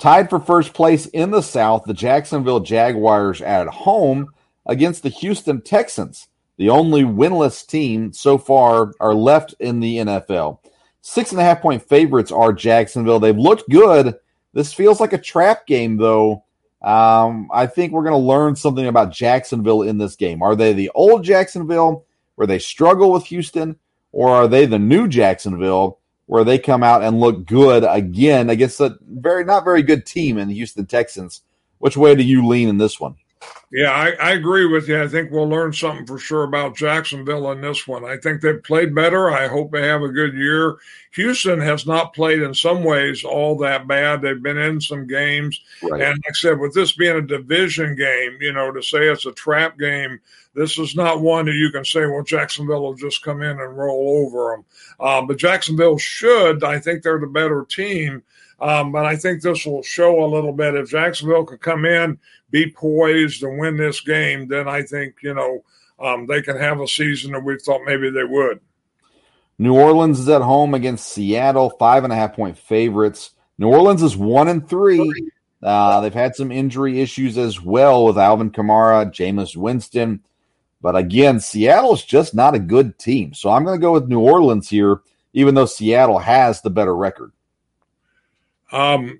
[0.00, 4.28] tied for first place in the South, the Jacksonville Jaguars at home
[4.66, 6.28] against the Houston Texans.
[6.56, 10.58] The only winless team so far are left in the NFL.
[11.02, 13.20] Six and a half point favorites are Jacksonville.
[13.20, 14.16] They've looked good.
[14.52, 16.44] This feels like a trap game, though.
[16.82, 20.42] Um, I think we're going to learn something about Jacksonville in this game.
[20.42, 23.76] Are they the old Jacksonville where they struggle with Houston,
[24.12, 25.99] or are they the new Jacksonville
[26.30, 30.38] where they come out and look good again against a very not very good team
[30.38, 31.42] in the Houston Texans?
[31.78, 33.16] Which way do you lean in this one?
[33.72, 35.00] Yeah, I, I, agree with you.
[35.00, 38.04] I think we'll learn something for sure about Jacksonville in this one.
[38.04, 39.30] I think they've played better.
[39.30, 40.76] I hope they have a good year.
[41.12, 44.22] Houston has not played in some ways all that bad.
[44.22, 45.60] They've been in some games.
[45.82, 46.02] Right.
[46.02, 49.26] And like I said, with this being a division game, you know, to say it's
[49.26, 50.18] a trap game,
[50.54, 53.78] this is not one that you can say, well, Jacksonville will just come in and
[53.78, 54.64] roll over them.
[54.98, 56.64] Uh, but Jacksonville should.
[56.64, 58.24] I think they're the better team.
[58.60, 60.74] Um, but I think this will show a little bit.
[60.74, 62.18] If Jacksonville could come in,
[62.50, 65.64] be poised, and win this game, then I think, you know,
[65.98, 68.60] um, they can have a season that we thought maybe they would.
[69.58, 73.32] New Orleans is at home against Seattle, five and a half point favorites.
[73.58, 75.12] New Orleans is one and three.
[75.62, 80.22] Uh, they've had some injury issues as well with Alvin Kamara, Jameis Winston.
[80.80, 83.34] But again, Seattle's just not a good team.
[83.34, 85.02] So I'm going to go with New Orleans here,
[85.34, 87.32] even though Seattle has the better record.
[88.72, 89.18] Um,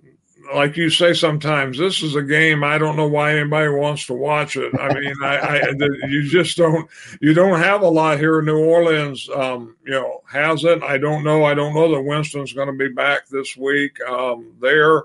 [0.54, 2.64] like you say sometimes, this is a game.
[2.64, 4.72] I don't know why anybody wants to watch it.
[4.78, 5.70] I mean, I, I
[6.08, 6.88] you just don't
[7.20, 9.28] you don't have a lot here in New Orleans.
[9.34, 10.82] Um, you know, has it?
[10.82, 11.44] I don't know.
[11.44, 13.98] I don't know that Winston's going to be back this week.
[14.02, 15.04] Um, there,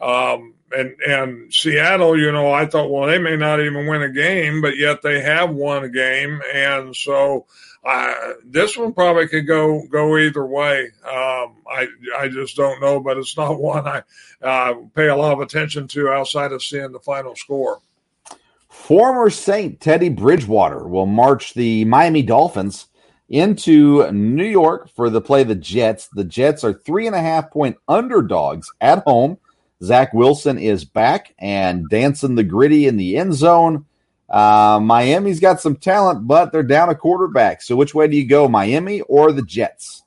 [0.00, 2.18] um, and and Seattle.
[2.18, 5.20] You know, I thought, well, they may not even win a game, but yet they
[5.20, 7.46] have won a game, and so
[7.84, 10.88] I, this one probably could go go either way.
[11.04, 11.88] Um, I
[12.18, 14.02] I just don't know, but it's not one I
[14.42, 17.80] uh, pay a lot of attention to outside of seeing the final score.
[18.68, 22.86] Former Saint Teddy Bridgewater will march the Miami Dolphins
[23.28, 26.08] into New York for the play the Jets.
[26.08, 29.38] The Jets are three and a half point underdogs at home.
[29.82, 33.86] Zach Wilson is back and dancing the griddy in the end zone.
[34.30, 37.62] Uh, Miami's got some talent, but they're down a quarterback.
[37.62, 40.04] So which way do you go, Miami or the Jets?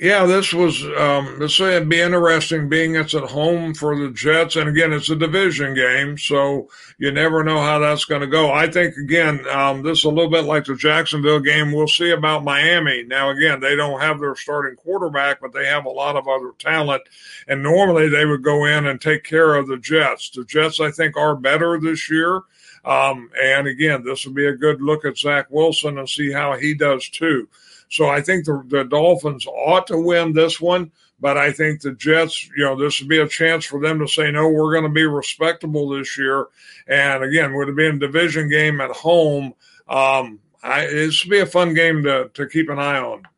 [0.00, 4.56] Yeah, this was um, this would be interesting, being it's at home for the Jets,
[4.56, 8.52] and again, it's a division game, so you never know how that's going to go.
[8.52, 11.70] I think again, um, this is a little bit like the Jacksonville game.
[11.70, 13.04] We'll see about Miami.
[13.04, 16.50] Now, again, they don't have their starting quarterback, but they have a lot of other
[16.58, 17.02] talent,
[17.46, 20.28] and normally they would go in and take care of the Jets.
[20.30, 22.42] The Jets, I think, are better this year.
[22.84, 26.56] Um, and again, this will be a good look at Zach Wilson and see how
[26.56, 27.48] he does too.
[27.88, 31.92] So I think the, the Dolphins ought to win this one, but I think the
[31.92, 34.84] Jets, you know, this would be a chance for them to say, no, we're going
[34.84, 36.48] to be respectable this year.
[36.86, 39.54] And again, would it being a division game at home,
[39.88, 43.28] um, I, this would be a fun game to, to keep an eye on.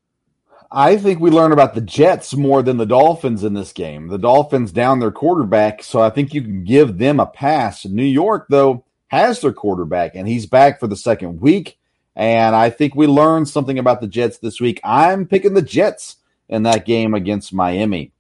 [0.71, 4.09] I think we learn about the Jets more than the Dolphins in this game.
[4.09, 7.85] The Dolphins down their quarterback, so I think you can give them a pass.
[7.85, 8.85] New York, though,
[9.17, 11.79] has their quarterback, and he's back for the second week.
[12.15, 14.81] And I think we learned something about the Jets this week.
[14.83, 16.17] I'm picking the Jets
[16.49, 18.13] in that game against Miami.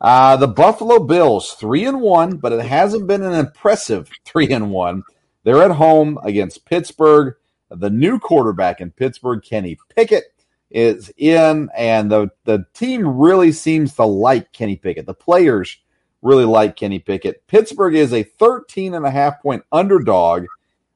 [0.00, 4.70] Uh, the Buffalo Bills, three and one, but it hasn't been an impressive three and
[4.70, 5.04] one.
[5.44, 7.34] They're at home against Pittsburgh.
[7.70, 10.24] The new quarterback in Pittsburgh, Kenny Pickett,
[10.70, 15.06] is in, and the, the team really seems to like Kenny Pickett.
[15.06, 15.78] The players
[16.22, 17.46] really like Kenny Pickett.
[17.46, 20.46] Pittsburgh is a 13 and a half point underdog.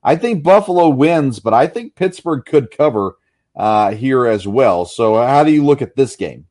[0.03, 3.17] I think Buffalo wins, but I think Pittsburgh could cover
[3.55, 4.85] uh, here as well.
[4.85, 6.47] So, how do you look at this game?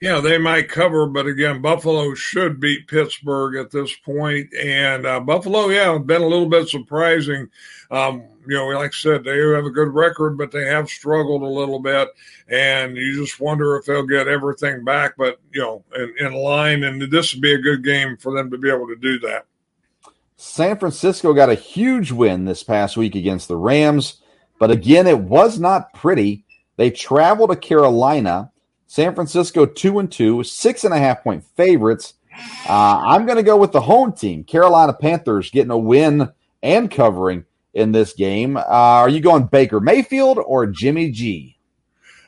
[0.00, 4.54] Yeah, they might cover, but again, Buffalo should beat Pittsburgh at this point.
[4.54, 7.50] And uh, Buffalo, yeah, been a little bit surprising.
[7.90, 11.42] Um, you know, like I said, they have a good record, but they have struggled
[11.42, 12.10] a little bit.
[12.48, 16.84] And you just wonder if they'll get everything back, but, you know, in, in line.
[16.84, 19.46] And this would be a good game for them to be able to do that.
[20.36, 24.22] San Francisco got a huge win this past week against the Rams,
[24.60, 26.44] but again, it was not pretty.
[26.76, 28.52] They traveled to Carolina.
[28.88, 32.14] San Francisco two and two, six and a half point favorites.
[32.68, 36.30] Uh, I'm going to go with the home team, Carolina Panthers, getting a win
[36.62, 38.56] and covering in this game.
[38.56, 41.58] Uh, are you going Baker Mayfield or Jimmy G?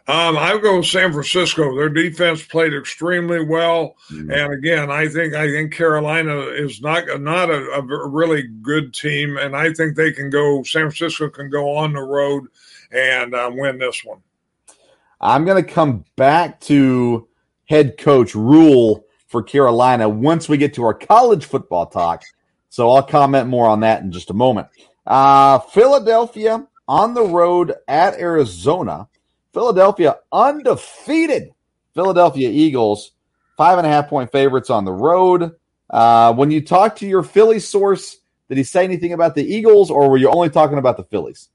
[0.07, 1.77] Um, I would go with San Francisco.
[1.77, 4.31] Their defense played extremely well, mm-hmm.
[4.31, 9.37] and again, I think I think Carolina is not not a, a, really good team,
[9.37, 10.63] and I think they can go.
[10.65, 12.49] San Francisco can go on the road
[12.91, 14.21] and um, win this one.
[15.21, 17.29] I'm going to come back to
[17.69, 22.25] head coach Rhule for Carolina once we get to our college football talk.
[22.69, 24.69] So I'll comment more on that in just a moment.
[25.07, 29.09] Uh, Philadelphia on the road at Arizona.
[29.53, 31.51] Philadelphia undefeated.
[31.95, 33.13] Philadelphia Eagles,
[33.57, 35.53] five and a half point favorites on the road.
[35.91, 39.91] Uh, when you talk to your Philly source, did he say anything about the Eagles,
[39.91, 41.49] or were you only talking about the Phillies?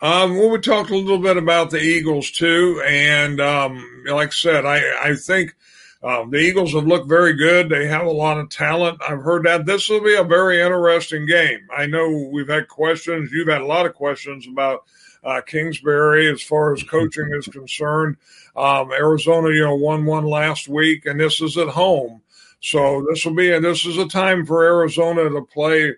[0.00, 4.32] Um, well, we talked a little bit about the Eagles too, and um, like I
[4.32, 5.56] said, I I think
[6.04, 7.68] um, the Eagles have looked very good.
[7.68, 9.00] They have a lot of talent.
[9.06, 11.66] I've heard that this will be a very interesting game.
[11.76, 13.32] I know we've had questions.
[13.32, 14.84] You've had a lot of questions about
[15.24, 18.18] uh, Kingsbury as far as coaching is concerned.
[18.54, 22.22] Um, Arizona, you know, won one last week, and this is at home.
[22.60, 25.94] So this will be, and this is a time for Arizona to play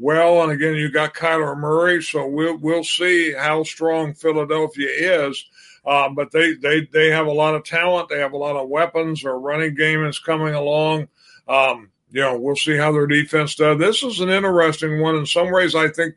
[0.00, 0.42] well.
[0.42, 4.88] And again, you got Kyler Murray, so we'll we'll see how strong Philadelphia
[5.26, 5.44] is.
[5.84, 8.08] Uh, but they, they they have a lot of talent.
[8.08, 9.22] They have a lot of weapons.
[9.22, 11.08] Their running game is coming along.
[11.46, 13.78] Um, you know, we'll see how their defense does.
[13.78, 15.16] This is an interesting one.
[15.16, 16.16] In some ways, I think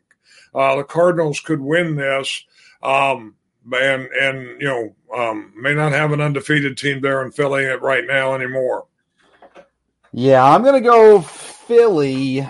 [0.54, 2.44] uh, the Cardinals could win this.
[2.82, 3.36] Um,
[3.72, 8.06] and and you know um, may not have an undefeated team there in Philly right
[8.06, 8.86] now anymore.
[10.12, 12.46] Yeah, I'm gonna go Philly.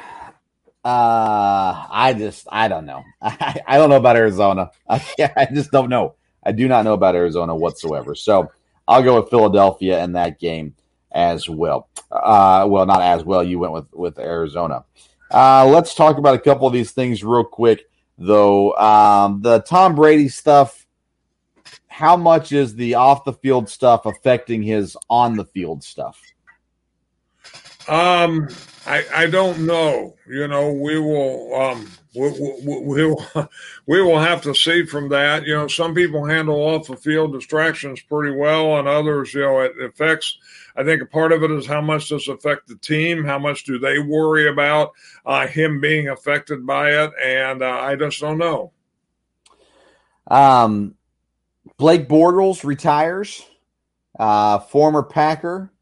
[0.84, 3.02] Uh, I just I don't know.
[3.22, 4.70] I, I don't know about Arizona.
[4.88, 5.02] I,
[5.36, 6.14] I just don't know.
[6.44, 8.14] I do not know about Arizona whatsoever.
[8.14, 8.52] So
[8.86, 10.74] I'll go with Philadelphia in that game
[11.10, 11.88] as well.
[12.10, 13.42] Uh, well, not as well.
[13.42, 14.84] You went with with Arizona.
[15.30, 18.74] Uh, let's talk about a couple of these things real quick, though.
[18.74, 20.82] Um, the Tom Brady stuff.
[21.86, 26.20] How much is the off the field stuff affecting his on the field stuff?
[27.88, 28.48] Um,
[28.86, 30.14] I I don't know.
[30.28, 33.26] You know, we will um we, we, we, will
[33.86, 35.44] we will have to see from that.
[35.46, 39.60] You know, some people handle off the field distractions pretty well, and others, you know,
[39.60, 40.38] it affects.
[40.76, 43.24] I think a part of it is how much does affect the team?
[43.24, 44.92] How much do they worry about
[45.24, 47.12] uh, him being affected by it?
[47.22, 48.72] And uh, I just don't know.
[50.26, 50.94] Um,
[51.76, 53.44] Blake Bortles retires.
[54.18, 55.72] Uh, former Packer,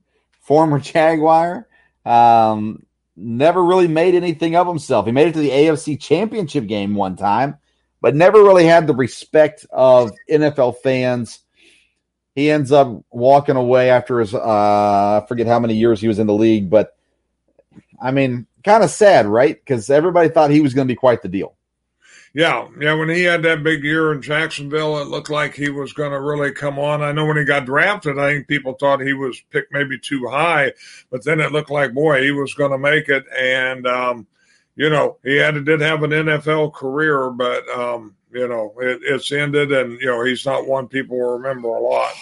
[0.40, 1.66] former Jaguar.
[2.04, 2.84] Um,
[3.16, 5.06] never really made anything of himself.
[5.06, 7.56] He made it to the AFC Championship game one time,
[8.00, 11.40] but never really had the respect of NFL fans.
[12.34, 16.18] He ends up walking away after his, uh, I forget how many years he was
[16.18, 16.96] in the league, but
[18.00, 19.54] I mean, kind of sad, right?
[19.54, 21.54] Because everybody thought he was going to be quite the deal.
[22.34, 22.94] Yeah, yeah.
[22.94, 26.20] When he had that big year in Jacksonville, it looked like he was going to
[26.20, 27.02] really come on.
[27.02, 30.26] I know when he got drafted, I think people thought he was picked maybe too
[30.28, 30.72] high,
[31.10, 33.24] but then it looked like boy he was going to make it.
[33.36, 34.26] And um,
[34.76, 39.30] you know, he had did have an NFL career, but um, you know, it, it's
[39.30, 42.14] ended, and you know, he's not one people will remember a lot.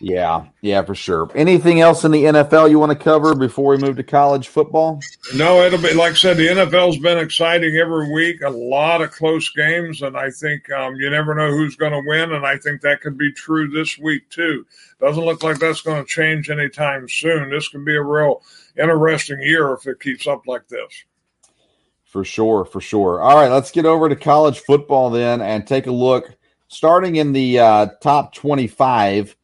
[0.00, 1.30] Yeah, yeah, for sure.
[1.34, 5.00] Anything else in the NFL you want to cover before we move to college football?
[5.34, 6.36] No, it'll be like I said.
[6.36, 8.42] The NFL's been exciting every week.
[8.42, 12.02] A lot of close games, and I think um, you never know who's going to
[12.06, 12.32] win.
[12.32, 14.66] And I think that could be true this week too.
[15.00, 17.50] Doesn't look like that's going to change anytime soon.
[17.50, 18.42] This could be a real
[18.76, 21.04] interesting year if it keeps up like this.
[22.04, 23.20] For sure, for sure.
[23.20, 26.36] All right, let's get over to college football then and take a look.
[26.68, 29.36] Starting in the uh, top twenty-five.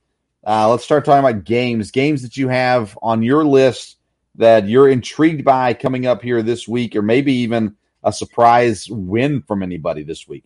[0.51, 1.93] Uh, let's start talking about games.
[1.93, 3.99] Games that you have on your list
[4.35, 9.43] that you're intrigued by coming up here this week, or maybe even a surprise win
[9.43, 10.43] from anybody this week.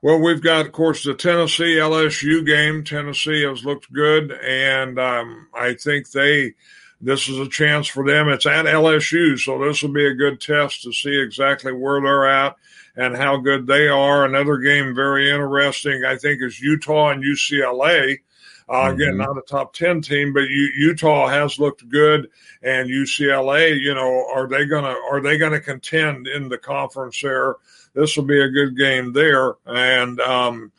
[0.00, 2.82] Well, we've got, of course, the Tennessee LSU game.
[2.82, 6.54] Tennessee has looked good, and um, I think they
[7.02, 8.30] this is a chance for them.
[8.30, 12.26] It's at LSU, so this will be a good test to see exactly where they're
[12.26, 12.56] at
[12.96, 14.24] and how good they are.
[14.24, 18.20] Another game very interesting, I think, is Utah and UCLA.
[18.68, 19.18] Uh, again, mm-hmm.
[19.18, 22.28] not a top 10 team, but U- Utah has looked good
[22.62, 26.58] and UCLA, you know, are they going to, are they going to contend in the
[26.58, 27.56] conference there?
[27.94, 29.54] This will be a good game there.
[29.66, 30.72] And, um,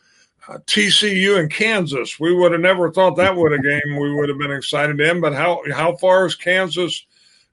[0.50, 4.30] uh, TCU and Kansas, we would have never thought that would a game we would
[4.30, 7.06] have been excited in, but how, how far is Kansas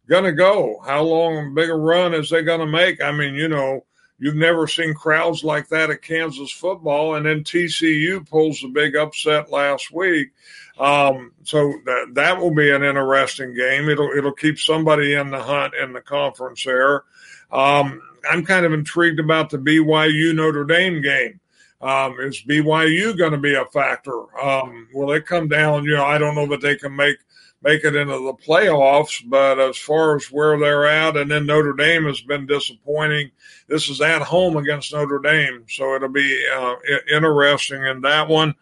[0.08, 0.80] going to go?
[0.84, 3.00] How long big a run is they going to make?
[3.02, 3.84] I mean, you know,
[4.18, 8.94] You've never seen crowds like that at Kansas football, and then TCU pulls the big
[8.94, 10.28] upset last week.
[10.78, 13.88] Um, so that that will be an interesting game.
[13.88, 17.02] It'll it'll keep somebody in the hunt in the conference there.
[17.50, 21.40] Um, I'm kind of intrigued about the BYU Notre Dame game.
[21.80, 24.34] Um, is BYU going to be a factor?
[24.40, 25.84] Um, will it come down?
[25.84, 27.18] You know, I don't know that they can make
[27.64, 31.72] make it into the playoffs, but as far as where they're at, and then Notre
[31.72, 33.30] Dame has been disappointing.
[33.66, 36.74] This is at home against Notre Dame, so it'll be uh,
[37.10, 38.54] interesting in that one.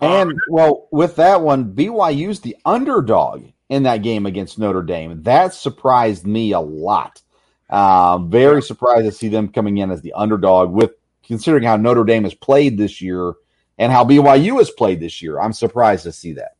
[0.00, 5.22] And well, with that one, BYU's the underdog in that game against Notre Dame.
[5.22, 7.22] That surprised me a lot.
[7.68, 10.92] Uh, very surprised to see them coming in as the underdog with
[11.22, 13.34] considering how Notre Dame has played this year
[13.78, 15.40] and how BYU has played this year.
[15.40, 16.56] I'm surprised to see that.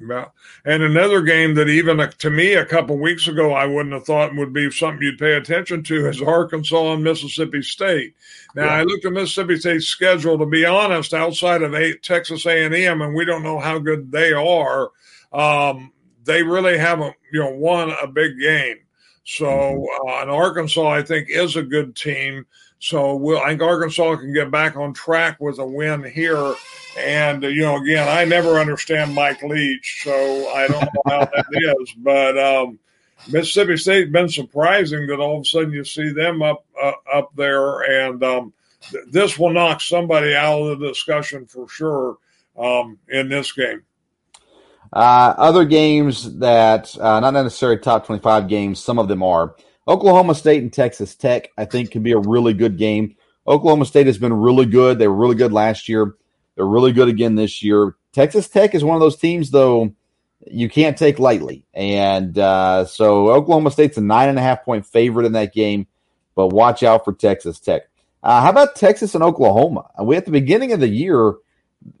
[0.00, 0.26] Yeah.
[0.64, 4.04] And another game that even uh, to me a couple weeks ago I wouldn't have
[4.04, 8.14] thought would be something you'd pay attention to is Arkansas and Mississippi State.
[8.54, 8.74] Now yeah.
[8.74, 10.36] I looked at Mississippi State's schedule.
[10.38, 13.78] To be honest, outside of eight, Texas A and M, and we don't know how
[13.78, 14.90] good they are.
[15.32, 15.92] Um,
[16.24, 18.78] they really haven't, you know, won a big game.
[19.24, 20.08] So, mm-hmm.
[20.08, 22.46] uh, and Arkansas, I think, is a good team.
[22.78, 26.54] So, we'll, I think Arkansas can get back on track with a win here.
[26.98, 31.46] And, you know, again, I never understand Mike Leach, so I don't know how that
[31.80, 31.92] is.
[31.98, 32.78] But um,
[33.28, 37.34] Mississippi State's been surprising that all of a sudden you see them up uh, up
[37.34, 37.80] there.
[37.80, 38.52] And um,
[38.90, 42.18] th- this will knock somebody out of the discussion for sure
[42.56, 43.82] um, in this game.
[44.92, 49.56] Uh, other games that uh, not necessarily top 25 games, some of them are.
[49.88, 53.16] Oklahoma State and Texas Tech, I think, can be a really good game.
[53.46, 54.98] Oklahoma State has been really good.
[54.98, 56.14] They were really good last year.
[56.56, 57.96] They're really good again this year.
[58.12, 59.92] Texas Tech is one of those teams, though,
[60.46, 61.64] you can't take lightly.
[61.72, 65.86] And uh, so Oklahoma State's a nine and a half point favorite in that game,
[66.34, 67.82] but watch out for Texas Tech.
[68.22, 69.90] Uh, how about Texas and Oklahoma?
[70.02, 71.34] We at the beginning of the year,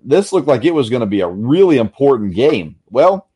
[0.02, 2.76] this looked like it was going to be a really important game.
[2.88, 3.28] Well,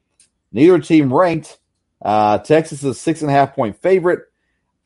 [0.53, 1.59] neither team ranked.
[2.01, 4.21] Uh, Texas is a six and a half point favorite.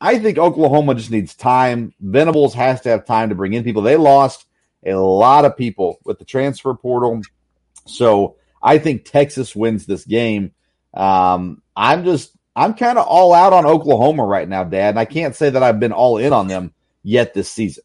[0.01, 1.93] I think Oklahoma just needs time.
[2.01, 3.81] Venables has to have time to bring in people.
[3.81, 4.45] They lost
[4.85, 7.21] a lot of people with the transfer portal.
[7.85, 10.53] So I think Texas wins this game.
[10.93, 14.89] Um, I'm just, I'm kind of all out on Oklahoma right now, Dad.
[14.89, 17.83] And I can't say that I've been all in on them yet this season.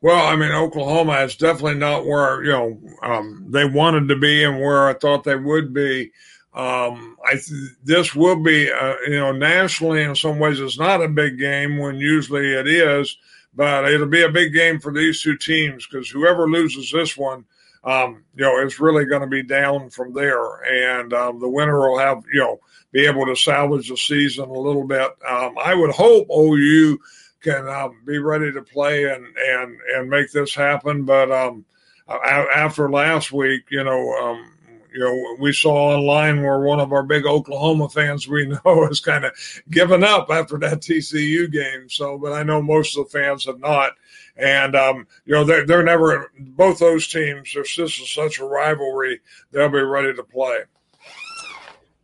[0.00, 4.44] Well, I mean, Oklahoma is definitely not where you know um, they wanted to be
[4.44, 6.12] and where I thought they would be.
[6.52, 11.02] Um, I th- this will be, uh, you know, nationally in some ways it's not
[11.02, 13.16] a big game when usually it is,
[13.54, 17.44] but it'll be a big game for these two teams because whoever loses this one,
[17.84, 21.78] um, you know, is really going to be down from there, and um, the winner
[21.78, 22.60] will have, you know,
[22.92, 25.10] be able to salvage the season a little bit.
[25.28, 26.98] Um, I would hope OU
[27.42, 31.04] can um, be ready to play and and and make this happen.
[31.04, 31.64] But um,
[32.08, 34.53] after last week, you know, um,
[34.94, 39.00] you know, we saw online where one of our big Oklahoma fans we know has
[39.00, 39.32] kind of
[39.68, 41.90] given up after that TCU game.
[41.90, 43.94] So, but I know most of the fans have not.
[44.36, 47.50] And um, you know, they're they're never both those teams.
[47.52, 49.20] There's just such a rivalry.
[49.50, 50.60] They'll be ready to play.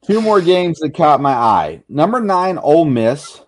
[0.03, 1.83] Two more games that caught my eye.
[1.89, 3.41] Number nine, Ole Miss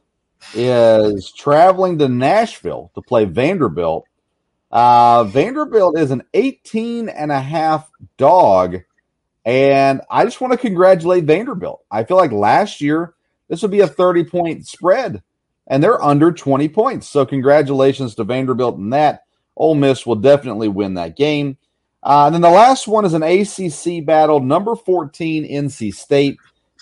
[0.55, 4.07] is traveling to Nashville to play Vanderbilt.
[4.70, 8.82] Uh, Vanderbilt is an 18 and a half dog.
[9.45, 11.84] And I just want to congratulate Vanderbilt.
[11.90, 13.14] I feel like last year
[13.49, 15.22] this would be a 30 point spread,
[15.66, 17.09] and they're under 20 points.
[17.09, 19.24] So, congratulations to Vanderbilt in that.
[19.57, 21.59] Ole Miss will definitely win that game.
[22.03, 24.40] Uh, and then the last one is an ACC battle.
[24.40, 26.38] Number 14, NC State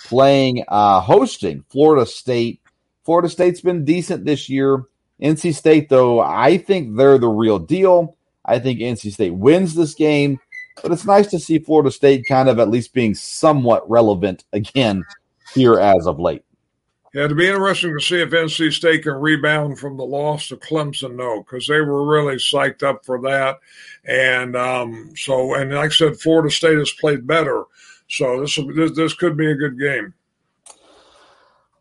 [0.06, 2.60] playing, uh, hosting Florida State.
[3.04, 4.84] Florida State's been decent this year.
[5.20, 8.16] NC State, though, I think they're the real deal.
[8.44, 10.40] I think NC State wins this game,
[10.82, 15.04] but it's nice to see Florida State kind of at least being somewhat relevant again
[15.54, 16.44] here as of late.
[17.12, 20.56] Yeah, it'd be interesting to see if NC State can rebound from the loss to
[20.56, 23.58] Clemson, though, because they were really psyched up for that.
[24.04, 27.64] And um, so, and like I said, Florida State has played better.
[28.08, 30.14] So this, this, this could be a good game.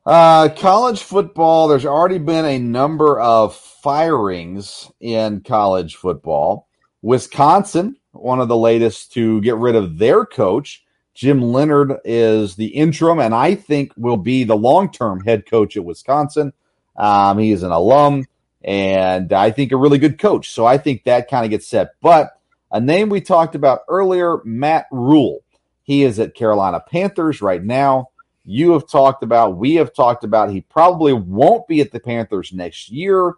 [0.04, 6.68] Uh, college football, there's already been a number of firings in college football.
[7.04, 10.84] Wisconsin, one of the latest to get rid of their coach.
[11.14, 15.76] Jim Leonhard is the interim, and I think will be the long term head coach
[15.76, 16.54] at Wisconsin.
[16.96, 18.26] Um, he is an alum,
[18.64, 20.52] and I think a really good coach.
[20.52, 21.96] So I think that kind of gets set.
[22.02, 22.40] But
[22.72, 25.44] a name we talked about earlier, Matt Rhule.
[25.84, 28.10] He is at Carolina Panthers right now
[28.50, 30.50] you have talked about, we have talked about.
[30.50, 33.36] He probably won't be at the Panthers next year.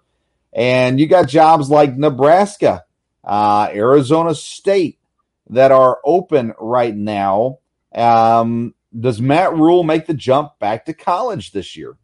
[0.53, 2.85] And you got jobs like Nebraska,
[3.23, 4.99] uh, Arizona State
[5.49, 7.59] that are open right now.
[7.93, 11.97] Um, does Matt Rhule make the jump back to college this year?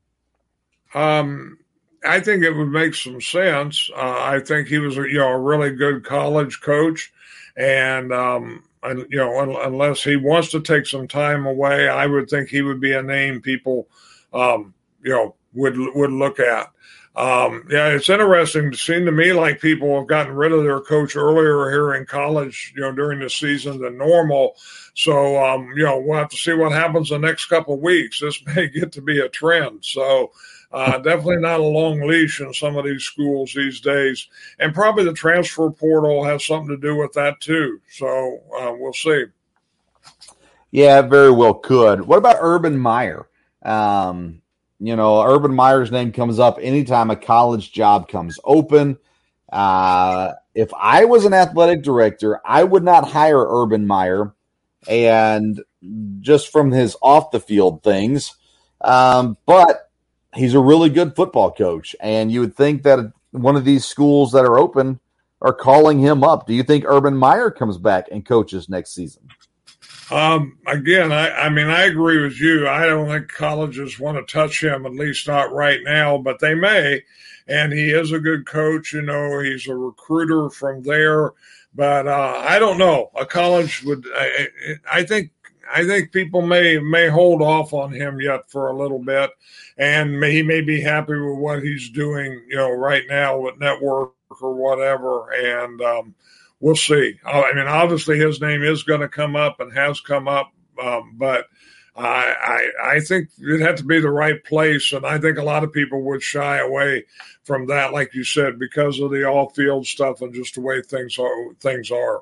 [0.94, 1.58] Um,
[2.06, 3.90] I think it would make some sense.
[3.96, 7.12] Uh, I think he was, you know, a really good college coach,
[7.56, 12.06] and um, and you know, un- unless he wants to take some time away, I
[12.06, 13.88] would think he would be a name people,
[14.34, 16.72] um, you know, would would look at.
[17.18, 18.68] Um, yeah, it's interesting.
[18.68, 22.06] It seemed to me like people have gotten rid of their coach earlier here in
[22.06, 24.56] college, you know, during the season than normal.
[24.94, 28.20] So, um, you know, we'll have to see what happens the next couple of weeks.
[28.20, 29.84] This may get to be a trend.
[29.84, 30.32] So,
[30.72, 34.28] uh, definitely not a long leash in some of these schools these days.
[34.60, 37.82] And probably the transfer portal has something to do with that too.
[37.90, 39.26] So, uh, we'll see.
[40.70, 42.02] Yeah, very well could.
[42.02, 43.28] What about Urban Meyer?
[43.64, 44.44] Um,
[44.80, 48.98] you know, Urban Meyer's name comes up anytime a college job comes open.
[49.52, 54.34] Uh, if I was an athletic director, I would not hire Urban Meyer.
[54.88, 55.62] And
[56.20, 58.36] just from his off the field things,
[58.82, 59.90] um, but
[60.34, 61.96] he's a really good football coach.
[62.00, 65.00] And you would think that one of these schools that are open
[65.42, 66.48] are calling him up.
[66.48, 69.28] Do you think Urban Meyer comes back and coaches next season?
[70.10, 72.68] Um, again, I, I mean, I agree with you.
[72.68, 76.56] I don't think colleges want to touch him, at least not right now, but they
[76.56, 77.04] may.
[77.48, 78.94] And he is a good coach.
[78.94, 81.32] You know, he's a recruiter from there.
[81.76, 83.12] But uh, I don't know.
[83.16, 84.06] A college would.
[84.16, 84.48] I,
[84.92, 85.32] I think.
[85.70, 89.32] I think people may may hold off on him yet for a little bit,
[89.78, 92.42] and may, he may be happy with what he's doing.
[92.48, 95.30] You know, right now with network or whatever.
[95.34, 96.16] And um,
[96.60, 97.20] we'll see.
[97.26, 100.52] Uh, I mean, obviously his name is going to come up and has come up,
[100.82, 101.46] um, but
[101.96, 105.44] I, I, I think it had to be the right place, and I think a
[105.44, 107.06] lot of people would shy away
[107.44, 111.18] from that, like you said, because of the all-field stuff and just the way things
[111.18, 111.54] are.
[111.56, 112.22] Things are.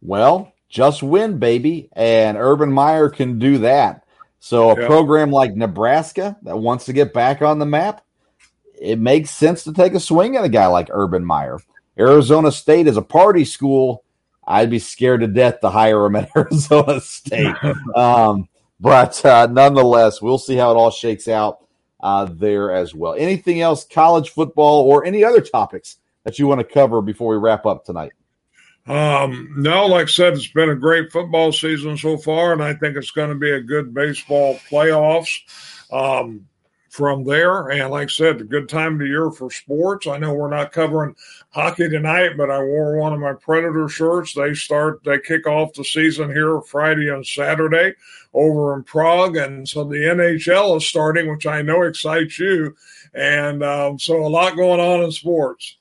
[0.00, 4.04] Well, just win, baby, and Urban Meyer can do that.
[4.38, 8.04] So a program like Nebraska that wants to get back on the map,
[8.80, 11.58] it makes sense to take a swing at a guy like Urban Meyer.
[11.98, 14.04] Arizona State is a party school.
[14.46, 17.54] I'd be scared to death to hire him at Arizona State.
[17.94, 21.64] um, but uh, nonetheless, we'll see how it all shakes out
[22.00, 23.14] uh, there as well.
[23.14, 27.36] Anything else, college football or any other topics that you want to cover before we
[27.36, 28.12] wrap up tonight?
[28.86, 32.74] Um, no, like I said, it's been a great football season so far, and I
[32.74, 35.40] think it's going to be a good baseball playoffs.
[35.90, 36.46] Um,
[36.96, 37.68] from there.
[37.68, 40.06] And like I said, a good time of the year for sports.
[40.06, 41.14] I know we're not covering
[41.50, 44.32] hockey tonight, but I wore one of my Predator shirts.
[44.32, 47.92] They start, they kick off the season here Friday and Saturday
[48.32, 49.36] over in Prague.
[49.36, 52.74] And so the NHL is starting, which I know excites you.
[53.12, 55.76] And um, so a lot going on in sports.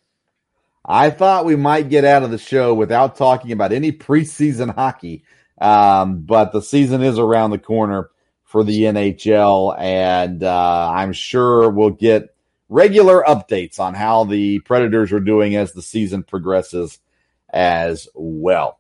[0.83, 5.23] I thought we might get out of the show without talking about any preseason hockey,
[5.61, 8.09] um, but the season is around the corner
[8.55, 12.33] for the NHL, and uh, I'm sure we'll get
[12.69, 16.99] regular updates on how the Predators are doing as the season progresses
[17.49, 18.79] as well.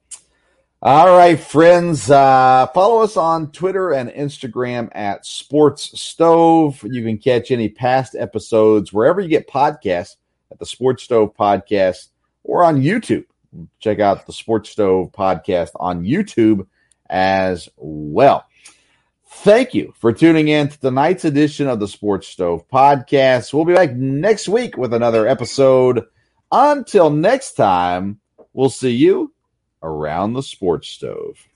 [0.81, 6.81] All right, friends, uh, follow us on Twitter and Instagram at Sports Stove.
[6.89, 10.15] You can catch any past episodes wherever you get podcasts
[10.53, 12.07] at the Sports Stove Podcast
[12.45, 13.25] or on YouTube.
[13.81, 16.65] Check out the Sports Stove Podcast on YouTube
[17.09, 18.45] as well.
[19.43, 23.53] Thank you for tuning in to tonight's edition of the Sports Stove Podcast.
[23.53, 26.03] We'll be back next week with another episode.
[26.51, 28.19] Until next time,
[28.53, 29.33] we'll see you
[29.83, 31.47] around the Sports Stove.